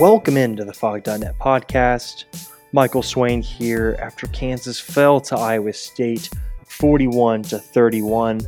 [0.00, 2.24] Welcome into the Phog.net podcast.
[2.72, 6.28] Michael Swain here after Kansas fell to Iowa State
[6.64, 8.40] 41 to 31.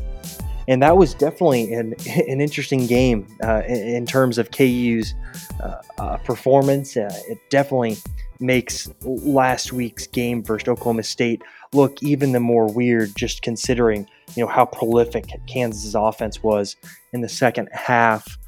[0.66, 1.94] And that was definitely an,
[2.28, 5.14] an interesting game uh, in, terms of KU's
[5.62, 6.96] uh, uh, performance.
[6.96, 7.98] Uh, it definitely
[8.40, 11.42] makes last week's game versus Oklahoma State
[11.72, 16.76] look even the more weird, just considering you know how prolific Kansas's offense was
[17.12, 18.38] in the second half.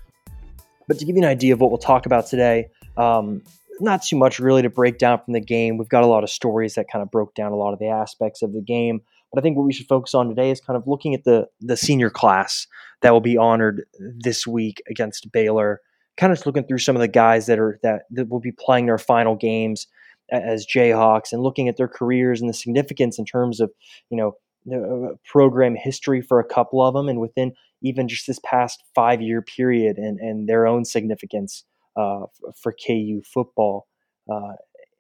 [0.87, 3.43] But to give you an idea of what we'll talk about today, um,
[3.81, 5.79] not too much really to break down from the game.
[5.79, 7.89] We've got a lot of stories that kind of broke down a lot of the
[7.89, 9.01] aspects of the game.
[9.33, 11.48] But I think what we should focus on today is kind of looking at the
[11.61, 12.67] the senior class
[13.03, 15.81] that will be honored this week against Baylor.
[16.17, 18.53] Kind of just looking through some of the guys that are that, that will be
[18.53, 19.89] playing their final games
[20.30, 23.70] as Jayhawks and looking at their careers and the significance in terms of
[24.10, 28.27] you know the uh, program history for a couple of them and within even just
[28.27, 31.64] this past five year period and, and their own significance
[31.97, 32.20] uh,
[32.61, 33.86] for KU football.
[34.31, 34.53] Uh,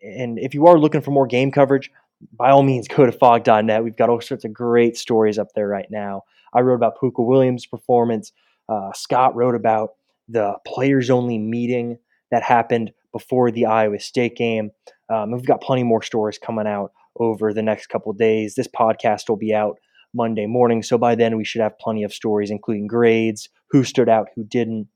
[0.02, 1.90] and if you are looking for more game coverage,
[2.38, 3.82] by all means, go to phog.net.
[3.82, 6.22] We've got all sorts of great stories up there right now.
[6.52, 8.32] I wrote about Pooka Williams' performance.
[8.68, 9.90] Uh, Scott wrote about
[10.28, 11.98] the players only meeting
[12.30, 14.72] that happened before the Iowa State game.
[15.08, 18.56] Um, we've got plenty more stories coming out over the next couple days.
[18.56, 19.76] This podcast will be out
[20.12, 20.82] Monday morning.
[20.82, 24.44] So by then, we should have plenty of stories, including grades, who stood out, who
[24.44, 24.88] didn't,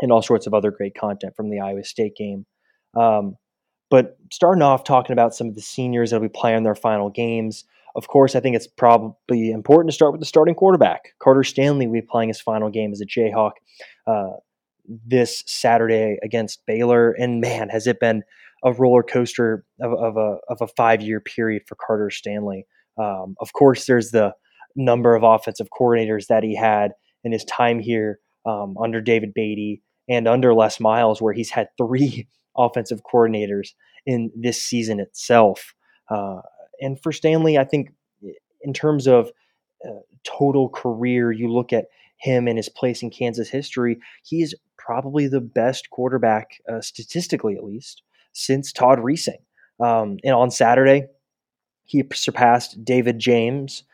[0.00, 2.44] and all sorts of other great content from the Iowa State game.
[2.96, 3.36] Um,
[3.88, 7.08] but starting off talking about some of the seniors that will be playing their final
[7.08, 7.64] games.
[7.94, 11.14] Of course, I think it's probably important to start with the starting quarterback.
[11.20, 13.52] Carter Stanley will be playing his final game as a Jayhawk
[14.08, 14.38] uh,
[14.86, 17.12] this Saturday against Baylor.
[17.12, 18.22] And man, has it been
[18.64, 22.66] a roller coaster of, of a, of a five year period for Carter Stanley.
[22.98, 24.32] Um, of course, there's the
[24.74, 29.82] number of offensive coordinators that he had in his time here um, under David Beaty
[30.08, 33.68] and under Les Miles, where he's had three offensive coordinators
[34.06, 35.74] in this season itself.
[36.10, 36.40] Uh,
[36.80, 37.90] and for Stanley, I think
[38.62, 39.30] in terms of
[39.86, 41.86] uh, total career, you look at
[42.18, 47.56] him and his place in Kansas history, he is probably the best quarterback, uh, statistically
[47.56, 48.02] at least,
[48.32, 49.40] since Todd Reesing.
[49.80, 51.06] Um, and on Saturday,
[51.84, 53.84] he surpassed David James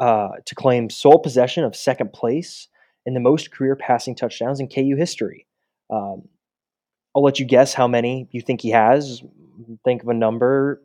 [0.00, 2.68] uh, to claim sole possession of second place
[3.06, 5.46] in the most career passing touchdowns in KU history.
[5.90, 6.28] Um,
[7.14, 9.22] I'll let you guess how many you think he has.
[9.84, 10.82] Think of a number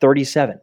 [0.00, 0.60] 37.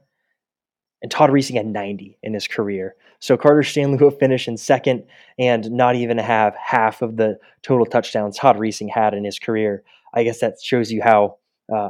[1.01, 2.95] And Todd Reesing had 90 in his career.
[3.19, 5.03] So Carter Stanley will finish in second
[5.37, 9.83] and not even have half of the total touchdowns Todd Reesing had in his career.
[10.13, 11.37] I guess that shows you how
[11.73, 11.89] uh,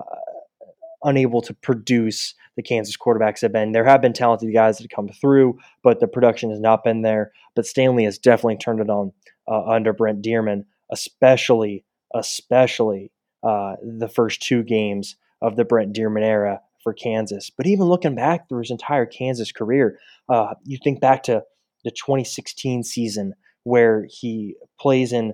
[1.04, 3.72] unable to produce the Kansas quarterbacks have been.
[3.72, 7.02] There have been talented guys that have come through, but the production has not been
[7.02, 7.32] there.
[7.56, 9.12] But Stanley has definitely turned it on
[9.48, 11.84] uh, under Brent Dearmon, especially
[12.14, 13.12] especially
[13.44, 17.50] uh, the first two games of the Brent Dearmon era for Kansas.
[17.50, 21.42] But even looking back through his entire Kansas career, uh, you think back to
[21.84, 25.34] the 2016 season where he plays in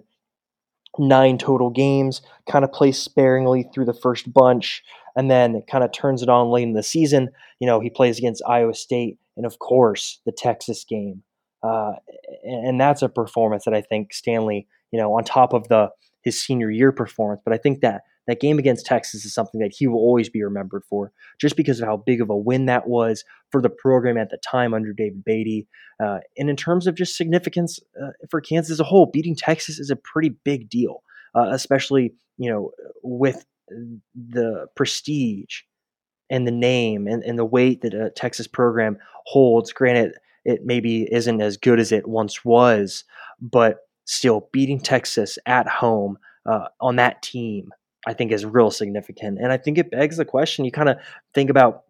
[0.97, 4.81] nine total games, kind of plays sparingly through the first bunch,
[5.15, 7.29] and then kind of turns it on late in the season.
[7.59, 11.23] You know, he plays against Iowa State and, of course, the Texas game.
[11.61, 11.93] Uh,
[12.43, 15.89] and that's a performance that I think Stanley, you know, on top of the
[16.23, 19.73] his senior year performance, but I think that that game against Texas is something that
[19.75, 22.87] he will always be remembered for, just because of how big of a win that
[22.87, 25.67] was for the program at the time under David Beaty.
[26.03, 29.79] Uh, and in terms of just significance uh, for Kansas as a whole, beating Texas
[29.79, 31.03] is a pretty big deal,
[31.35, 32.71] uh, especially you know
[33.03, 33.45] with
[34.15, 35.61] the prestige
[36.29, 39.73] and the name and, and the weight that a Texas program holds.
[39.73, 40.13] Granted,
[40.45, 43.03] it maybe isn't as good as it once was,
[43.39, 47.71] but still beating Texas at home uh, on that team,
[48.07, 49.39] I think is real significant.
[49.39, 50.97] And I think it begs the question you kind of
[51.33, 51.83] think about,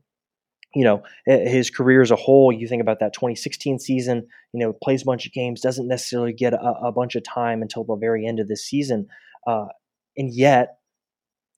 [0.75, 2.51] you know, his career as a whole.
[2.51, 6.33] You think about that 2016 season, you know, plays a bunch of games, doesn't necessarily
[6.33, 9.07] get a, a bunch of time until the very end of this season.
[9.47, 9.67] Uh,
[10.17, 10.77] and yet,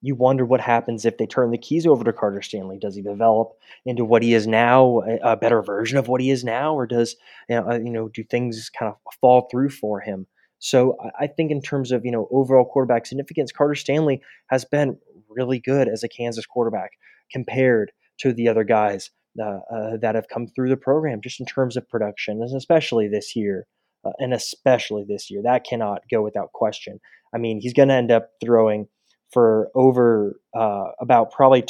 [0.04, 2.78] you wonder what happens if they turn the keys over to Carter Stanley.
[2.78, 3.54] Does he develop
[3.86, 7.16] into what he is now, a, better version of what he is now, or does
[7.48, 10.28] you know, uh, you know do things kind of fall through for him?
[10.64, 14.98] So I think in terms of you know overall quarterback significance, Carter Stanley has been
[15.28, 16.92] really good as a Kansas quarterback
[17.30, 21.46] compared to the other guys uh, uh, that have come through the program, just in
[21.46, 23.68] terms of production, and especially this year,
[24.06, 26.98] uh, and especially this year, that cannot go without question.
[27.36, 28.88] I mean, he's going to end up throwing
[29.34, 31.66] for over uh, about probably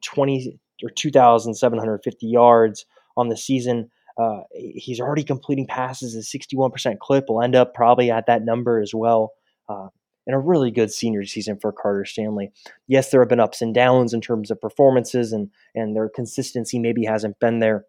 [0.00, 2.86] twenty or two thousand seven hundred fifty yards
[3.16, 7.24] on the season Uh, he's already completing passes at 61% clip.
[7.28, 9.32] Will end up probably at that number as well.
[9.68, 9.88] Uh,
[10.26, 12.52] and a really good senior season for Carter Stanley.
[12.86, 16.78] Yes, there have been ups and downs in terms of performances, and and their consistency
[16.78, 17.86] maybe hasn't been there,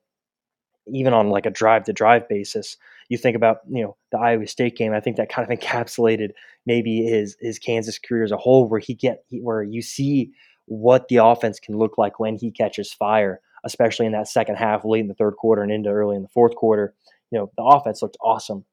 [0.88, 2.78] even on like a drive to drive basis.
[3.10, 4.94] You think about you know the Iowa State game.
[4.94, 6.32] I think that kind of encapsulated
[6.66, 10.32] maybe his his Kansas career as a whole, where he get where you see
[10.66, 14.86] what the offense can look like when he catches fire, especially in that second half,
[14.86, 16.94] late in the third quarter and into early in the fourth quarter.
[17.32, 18.66] You know the offense looked awesome,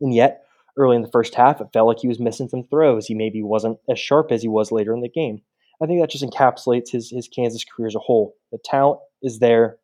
[0.00, 0.44] and yet
[0.76, 3.06] early in the first half, it felt like he was missing some throws.
[3.06, 5.42] He maybe wasn't as sharp as he was later in the game.
[5.82, 8.34] I think that just encapsulates his his Kansas career as a whole.
[8.52, 9.78] The talent is there,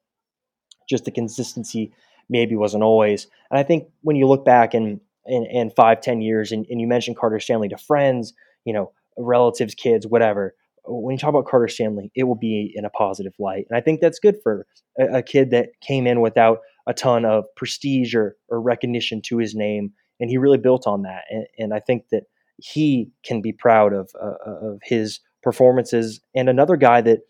[0.88, 1.92] just the consistency
[2.28, 3.28] maybe wasn't always.
[3.50, 6.80] And I think when you look back in in, in five, ten years, and, and
[6.80, 8.32] you mentioned Carter Stanley to friends,
[8.64, 10.54] you know, relatives, kids, whatever.
[10.88, 13.80] When you talk about Carter Stanley, it will be in a positive light, and I
[13.80, 14.66] think that's good for
[14.98, 19.38] a, a kid that came in without a ton of prestige or, or recognition to
[19.38, 21.24] his name and he really built on that.
[21.30, 22.24] And, and I think that
[22.58, 26.20] he can be proud of uh, of his performances.
[26.34, 27.20] And another guy that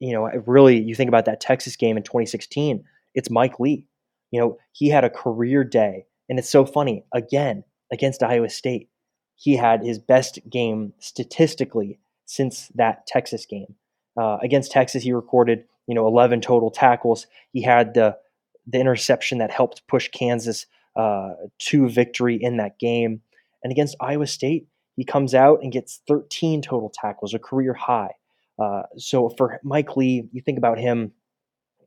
[0.00, 2.84] you know really you think about that Texas game in 2016,
[3.14, 3.86] it's Mike Lee.
[4.30, 8.88] You know he had a career day, and it's so funny again against Iowa State.
[9.36, 13.74] He had his best game statistically since that Texas game.
[14.16, 17.26] Uh, against Texas, he recorded you know 11 total tackles.
[17.52, 18.16] He had the
[18.66, 20.66] the interception that helped push Kansas
[20.96, 23.20] uh, to victory in that game.
[23.62, 28.12] And against Iowa State, he comes out and gets 13 total tackles, a career high.
[28.58, 31.12] Uh, so for Mike Lee, you think about him,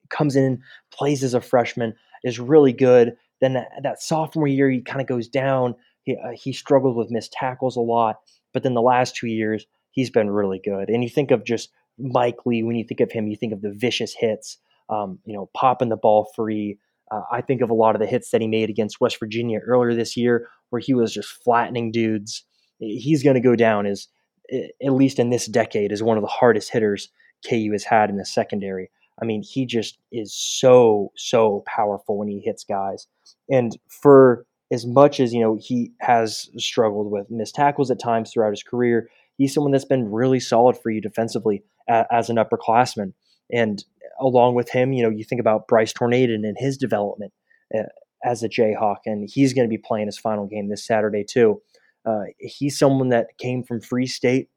[0.10, 0.62] comes in,
[0.92, 1.94] plays as a freshman,
[2.24, 3.16] is really good.
[3.40, 5.76] Then that, that sophomore year, he kind of goes down.
[6.04, 8.18] He, uh, he struggled with missed tackles a lot.
[8.54, 9.66] But then the last two years,
[9.98, 10.90] he's been really good.
[10.90, 13.64] And you think of just Mike Lee, when you think of him, you think of
[13.64, 14.60] the vicious hits,
[14.90, 16.78] um, you know, popping the ball free,
[17.12, 19.60] uh, I think of a lot of the hits that he made against West Virginia
[19.60, 22.46] earlier this year, where he was just flattening dudes.
[22.78, 24.08] He's going to go down as,
[24.54, 27.10] at least in this decade, as one of the hardest hitters
[27.50, 28.92] KU has had in the secondary.
[29.20, 33.08] I mean, he just is so so powerful when he hits guys.
[33.50, 38.32] And for as much as you know, he has struggled with missed tackles at times
[38.32, 39.10] throughout his career.
[39.38, 43.14] He's someone that's been really solid for you defensively as an upperclassman.
[43.52, 43.84] And
[44.20, 47.32] along with him, you know, you think about Bryce Torneden and his development
[47.74, 47.84] uh,
[48.26, 51.62] as a Jayhawk, and he's going to be playing his final game this Saturday too.
[52.06, 54.50] Uh, he's someone that came from Free State.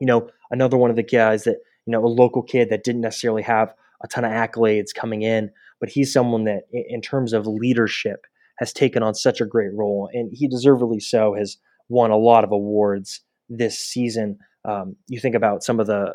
[0.00, 3.02] You know, another one of the guys that you know, a local kid that didn't
[3.02, 7.46] necessarily have a ton of accolades coming in, but he's someone that, in terms of
[7.46, 8.26] leadership,
[8.58, 11.56] has taken on such a great role, and he deservedly so has
[11.88, 14.38] won a lot of awards this season.
[14.64, 16.14] Um, you think about some of the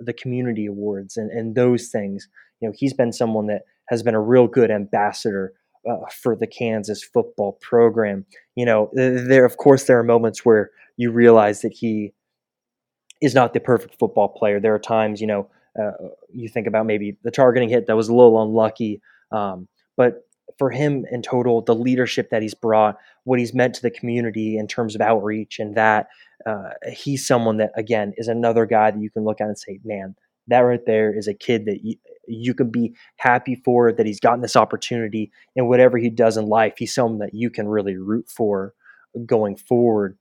[0.00, 2.28] the community awards and, and those things.
[2.60, 5.54] You know, he's been someone that has been a real good ambassador
[5.88, 8.24] uh, for the Kansas football program.
[8.54, 12.12] You know, there of course there are moments where you realize that he
[13.20, 14.60] is not the perfect football player.
[14.60, 15.48] There are times, you know,
[15.80, 15.92] uh,
[16.32, 19.00] you think about maybe the targeting hit that was a little unlucky,
[19.32, 20.27] um, but
[20.58, 24.58] for him in total, the leadership that he's brought, what he's meant to the community
[24.58, 26.08] in terms of outreach and that,
[26.46, 29.80] uh, he's someone that again is another guy that you can look at and say,
[29.84, 30.14] man,
[30.46, 31.96] that right there is a kid that you,
[32.26, 36.46] you can be happy for that he's gotten this opportunity and whatever he does in
[36.46, 38.74] life, he's someone that you can really root for
[39.26, 40.18] going forward.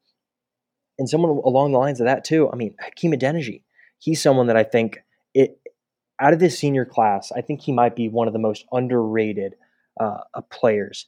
[0.99, 2.49] And someone along the lines of that too.
[2.51, 3.63] I mean, Hakeem Adeniji,
[3.99, 4.99] he's someone that I think
[5.33, 5.59] it
[6.19, 9.53] out of this senior class, I think he might be one of the most underrated
[9.99, 11.07] uh, players.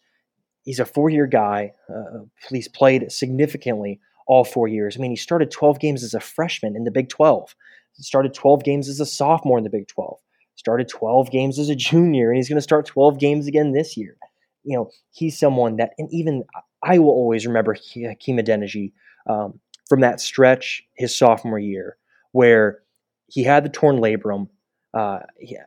[0.64, 1.74] He's a four-year guy.
[1.90, 4.96] Uh, he's played significantly all four years.
[4.96, 7.56] I mean, he started 12 games as a freshman in the Big 12.
[7.98, 10.20] He started 12 games as a sophomore in the Big 12.
[10.56, 13.98] Started 12 games as a junior, and he's going to start 12 games again this
[13.98, 14.18] year.
[14.64, 16.44] You know, he's someone that, and even
[16.84, 18.92] I will always remember Hakeem Adeniji
[19.28, 21.98] um, from that stretch his sophomore year
[22.32, 22.80] where
[23.28, 24.48] he had the torn labrum.
[24.92, 25.20] Uh,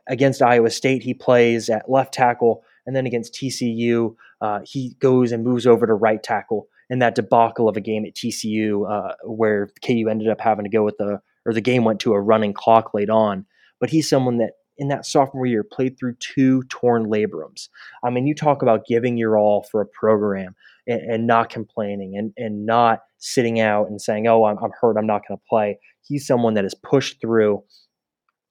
[0.07, 5.31] against Iowa State, he plays at left tackle, and then against TCU, uh, he goes
[5.31, 9.13] and moves over to right tackle in that debacle of a game at TCU uh,
[9.23, 12.21] where KU ended up having to go with the or the game went to a
[12.21, 13.45] running clock late on.
[13.79, 17.69] But he's someone that in that sophomore year played through two torn labrums.
[18.03, 20.55] I mean, you talk about giving your all for a program
[20.87, 24.97] and, and not complaining and, and not sitting out and saying, oh, I'm, I'm hurt,
[24.97, 25.79] I'm not going to play.
[26.01, 27.63] He's someone that has pushed through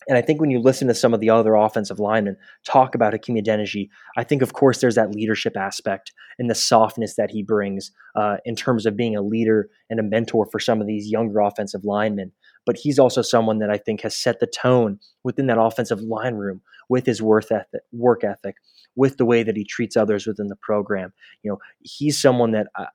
[0.08, 3.12] and I think when you listen to some of the other offensive linemen talk about
[3.12, 7.42] Hakeem Adeniji, I think, of course, there's that leadership aspect and the softness that he
[7.42, 11.10] brings uh, in terms of being a leader and a mentor for some of these
[11.10, 12.32] younger offensive linemen.
[12.64, 16.34] but he's also someone that I think has set the tone within that offensive line
[16.34, 18.56] room with his ethic, work ethic,
[18.94, 21.12] with the way that he treats others within the program.
[21.42, 22.86] You know, he's someone that, uh,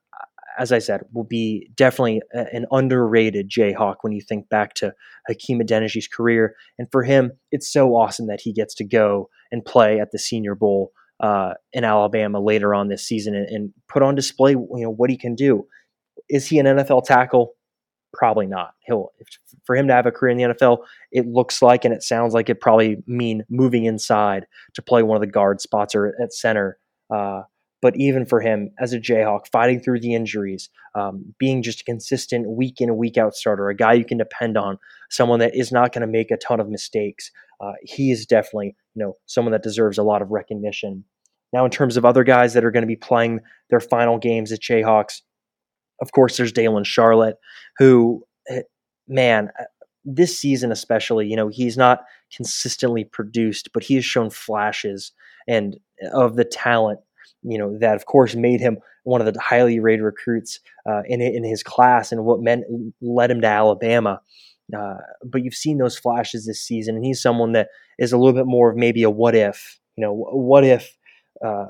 [0.57, 4.93] as I said, will be definitely an underrated Jayhawk when you think back to
[5.27, 6.55] Hakeem Adeniji career.
[6.79, 10.19] And for him, it's so awesome that he gets to go and play at the
[10.19, 14.69] Senior Bowl uh, in Alabama later on this season and, and put on display, you
[14.73, 15.65] know, what he can do.
[16.29, 17.53] Is he an NFL tackle?
[18.13, 18.71] Probably not.
[18.85, 19.11] He'll
[19.65, 20.79] for him to have a career in the NFL,
[21.11, 25.15] it looks like and it sounds like it probably mean moving inside to play one
[25.15, 26.79] of the guard spots or at center.
[27.13, 27.43] Uh,
[27.81, 31.83] but even for him as a Jayhawk, fighting through the injuries, um, being just a
[31.83, 34.79] consistent week in week out starter, a guy you can depend on,
[35.09, 37.31] someone that is not going to make a ton of mistakes,
[37.61, 41.03] uh, he is definitely you know someone that deserves a lot of recognition.
[41.53, 44.51] Now, in terms of other guys that are going to be playing their final games
[44.51, 45.21] at Jayhawks,
[46.01, 47.35] of course, there's Daylon Charlot,
[47.77, 48.63] who, eh,
[49.07, 49.63] man, uh,
[50.03, 52.03] this season especially, you know, he's not
[52.35, 55.11] consistently produced, but he has shown flashes
[55.47, 56.99] and uh, of the talent,
[57.43, 61.21] you know, that of course made him one of the highly rated recruits uh, in
[61.21, 62.63] in his class and what meant
[63.01, 64.21] led him to Alabama.
[64.77, 68.33] Uh, but you've seen those flashes this season, and he's someone that is a little
[68.33, 69.79] bit more of maybe a what if.
[69.95, 70.97] You know, what if
[71.43, 71.67] uh,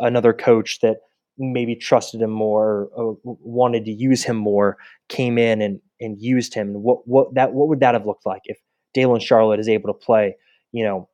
[0.00, 0.98] another coach that
[1.38, 4.76] maybe trusted him more or, wanted to use him more
[5.08, 6.74] came in and, and used him.
[6.74, 8.58] What what that what would that have looked like if
[8.96, 10.36] Daylon Charlot is able to play,
[10.72, 11.08] you know,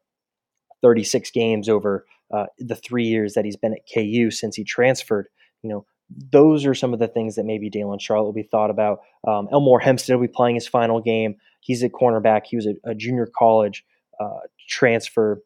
[0.83, 5.27] 36 games over uh, the three years that he's been at KU since he transferred?
[5.63, 5.87] You know,
[6.31, 9.01] those are some of the things that maybe Daylon Charlot will be thought about.
[9.27, 11.37] Um, Elmore Hempstead will be playing his final game.
[11.61, 12.47] He's a cornerback.
[12.47, 13.85] He was a, a junior college
[14.19, 15.43] uh, transfer.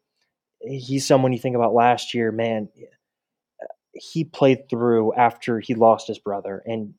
[0.61, 2.69] He's someone you think about last year, man
[3.95, 6.63] he played through after he lost his brother.
[6.67, 6.95] And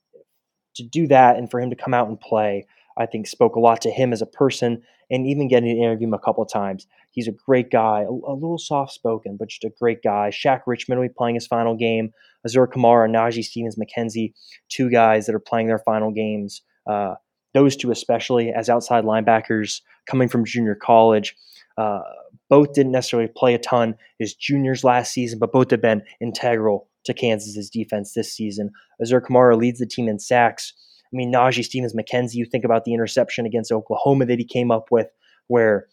[0.75, 3.59] to do that and for him to come out and play, I think spoke a
[3.59, 6.87] lot to him as a person and even getting to interview him a couple times.
[7.15, 10.29] He's a great guy, a, a little soft spoken, but just a great guy.
[10.29, 12.11] Shaq Richmond will be playing his final game.
[12.47, 14.33] Azur Kamara, Najee Stevens McKenzie,
[14.69, 16.61] two guys that are playing their final games.
[16.87, 17.15] Uh,
[17.53, 21.35] those two, especially as outside linebackers coming from junior college.
[21.77, 22.01] Uh,
[22.49, 26.87] both didn't necessarily play a ton as juniors last season, but both have been integral
[27.05, 28.71] to Kansas's defense this season.
[29.01, 30.73] Azur Kamara leads the team in sacks.
[31.05, 34.69] I mean, Najee Stevens McKenzie, you think about the interception against Oklahoma that he came
[34.71, 35.07] up with,
[35.47, 35.87] where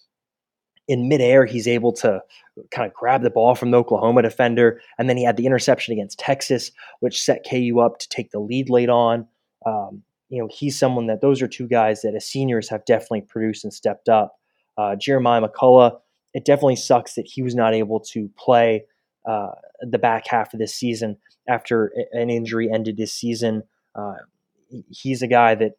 [0.92, 2.20] in midair he's able to
[2.70, 5.92] kind of grab the ball from the Oklahoma defender, and then he had the interception
[5.94, 6.70] against Texas,
[7.00, 9.26] which set KU up to take the lead late on.
[9.64, 13.22] Um, you know, he's someone that those are two guys that as seniors have definitely
[13.22, 14.38] produced and stepped up.
[14.76, 15.98] Uh, Jeremiah McCullough,
[16.34, 18.84] it definitely sucks that he was not able to play
[19.26, 21.16] uh, the back half of this season
[21.48, 23.62] after an injury ended his season.
[23.94, 24.16] Uh,
[24.90, 25.72] he's a guy that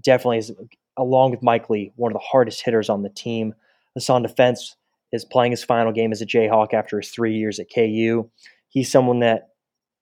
[0.00, 0.52] definitely is,
[0.96, 3.54] along with Mike Lee, one of the hardest hitters on the team.
[3.98, 4.76] Hasan Defense
[5.12, 8.28] is playing his final game as a Jayhawk after his three years at KU.
[8.68, 9.48] He's someone that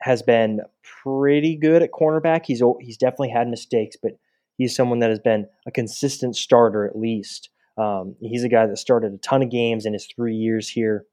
[0.00, 0.60] has been
[1.02, 2.46] pretty good at cornerback.
[2.46, 4.12] He's he's definitely had mistakes, but
[4.56, 7.50] he's someone that has been a consistent starter at least.
[7.78, 11.04] Um, he's a guy that started a ton of games in his three years here.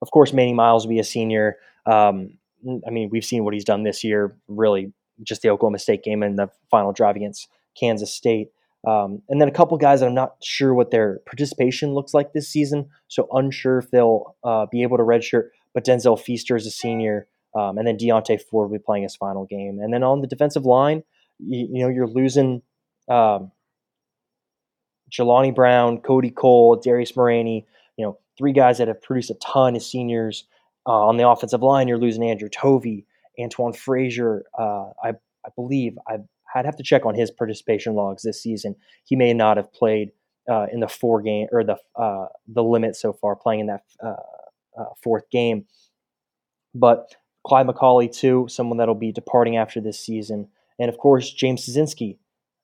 [0.00, 1.56] Of course, Manny Miles will be a senior.
[1.86, 2.38] Um,
[2.86, 6.22] I mean, we've seen what he's done this year, really, just the Oklahoma State game
[6.22, 7.48] and the final drive against
[7.78, 8.48] Kansas State.
[8.86, 12.32] Um, and then a couple guys that I'm not sure what their participation looks like
[12.32, 15.50] this season, so unsure if they'll uh, be able to redshirt.
[15.72, 19.14] But Denzel Feaster is a senior, um, and then Deontay Ford will be playing his
[19.14, 19.78] final game.
[19.80, 21.04] And then on the defensive line,
[21.38, 22.62] you, you know, you're losing
[23.08, 23.52] um,
[25.10, 29.76] Jelani Brown, Cody Cole, Darrius Moragne, you know, three guys that have produced a ton
[29.76, 30.44] as seniors.
[30.84, 33.04] Uh, on the offensive line, you're losing Andru Tovi,
[33.40, 34.44] Antoine Frazier.
[34.58, 35.10] Uh, I,
[35.44, 36.18] I believe I,
[36.58, 38.76] would have to check on his participation logs this season.
[39.04, 40.12] He may not have played
[40.50, 43.82] uh, in the four game or the uh, the limit so far, playing in that
[44.02, 45.66] uh, uh, fourth game.
[46.74, 47.14] But
[47.46, 52.16] Clyde McCauley too, someone that'll be departing after this season, and of course James Sosinski,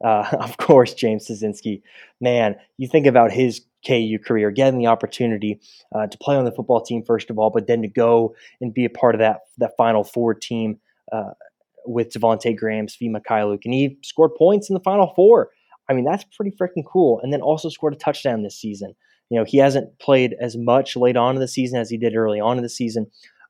[0.04, 1.82] uh, of course, James Sosinski.
[2.20, 5.60] Man, you think about his KU career, getting the opportunity
[5.94, 8.74] uh, to play on the football team first of all, but then to go and
[8.74, 10.78] be a part of that that Final Four team
[11.12, 11.30] uh,
[11.88, 15.50] with Devonte Graham, Svi Mykhailiuk, and he scored points in the Final Four.
[15.88, 17.20] I mean, that's pretty freaking cool.
[17.22, 18.94] And then also scored a touchdown this season.
[19.30, 22.14] You know, he hasn't played as much late on in the season as he did
[22.14, 23.06] early on in the season,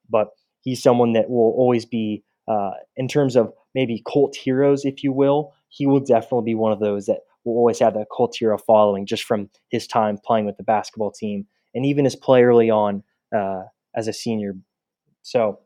[0.08, 0.28] but
[0.62, 5.12] he's someone that will always be, uh, in terms of maybe cult heroes, if you
[5.12, 8.58] will, he will definitely be one of those that will always have that cult hero
[8.58, 12.70] following just from his time playing with the basketball team and even his play early
[12.70, 13.02] on
[13.36, 13.62] uh,
[13.94, 14.54] as a senior.
[15.22, 15.60] So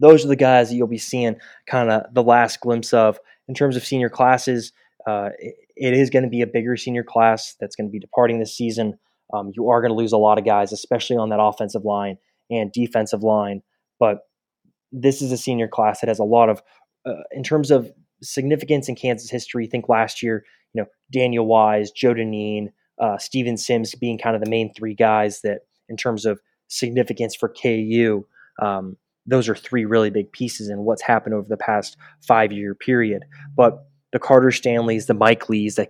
[0.00, 3.54] those are the guys that you'll be seeing kind of the last glimpse of in
[3.54, 4.72] terms of senior classes.
[5.06, 8.38] Uh, it is going to be a bigger senior class that's going to be departing
[8.38, 8.98] this season.
[9.32, 12.16] Um, you are going to lose a lot of guys, especially on that offensive line
[12.50, 13.62] and defensive line.
[13.98, 14.20] But
[14.92, 16.62] this is a senior class that has a lot of,
[17.06, 17.92] uh, in terms of
[18.22, 19.66] significance in Kansas history.
[19.66, 24.42] Think last year, you know, Daniel Wise, Joe Dineen, uh, Steven Sims being kind of
[24.42, 28.26] the main three guys that, in terms of significance for KU,
[28.60, 28.96] um,
[29.26, 31.96] those are three really big pieces in what's happened over the past
[32.26, 33.24] five year period.
[33.54, 35.82] But the Carter Stanleys, the Mike Lees, the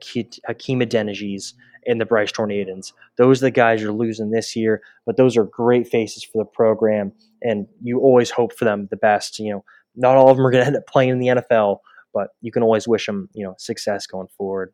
[0.46, 1.54] Hakeem Adenijis,
[1.87, 2.92] and the Bryce Tornedens.
[3.16, 6.44] Those are the guys you're losing this year, but those are great faces for the
[6.44, 9.38] program, and you always hope for them the best.
[9.38, 9.64] You know,
[9.96, 11.78] not all of them are going to end up playing in the NFL,
[12.12, 14.72] but you can always wish them, you know, success going forward.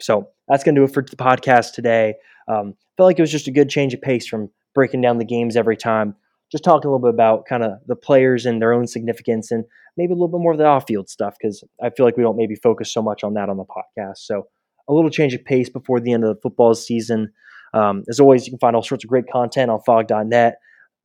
[0.00, 2.14] So that's going to do it for the podcast today.
[2.48, 5.24] Um, felt like it was just a good change of pace from breaking down the
[5.24, 6.14] games every time
[6.50, 9.64] just talking a little bit about kind of the players and their own significance and
[9.96, 12.22] maybe a little bit more of the off field stuff because I feel like we
[12.22, 14.18] don't maybe focus so much on that on the podcast.
[14.18, 14.46] So
[14.88, 17.32] a little change of pace before the end of the football season.
[17.72, 20.56] Um, as always, you can find all sorts of great content on phog.net.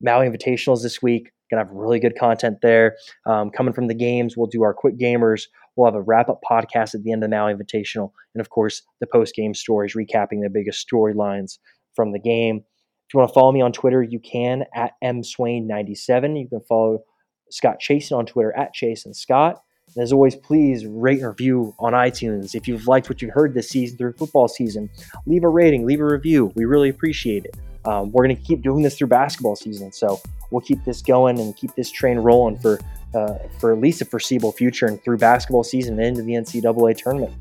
[0.02, 1.30] Maui Invitationals this week.
[1.50, 2.96] Gonna have really good content there.
[3.24, 5.44] Um, coming from the games, we'll do our quick gamers.
[5.76, 8.50] We'll have a wrap up podcast at the end of the Maui Invitational, and of
[8.50, 11.58] course, the post game stories recapping the biggest storylines
[11.94, 12.64] from the game.
[13.06, 16.40] If you want to follow me on Twitter, you can at mswain97.
[16.40, 17.04] You can follow
[17.50, 19.62] Scott Chasen on Twitter at Chase and Scott.
[19.94, 22.56] And as always, please rate and review on iTunes.
[22.56, 24.90] If you've liked what you heard this season through football season,
[25.24, 26.52] leave a rating, leave a review.
[26.56, 27.56] We really appreciate it.
[27.84, 30.20] Um, we're going to keep doing this through basketball season, so
[30.50, 32.80] we'll keep this going and keep this train rolling for
[33.14, 36.96] uh, for at least a foreseeable future and through basketball season and into the NCAA
[36.96, 37.32] tournament.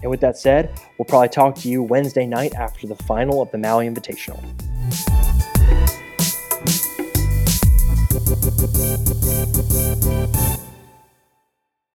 [0.00, 3.50] And with that said, we'll probably talk to you Wednesday night after the final of
[3.50, 4.42] the Maui Invitational.
[4.94, 5.08] Thank
[10.36, 10.41] you.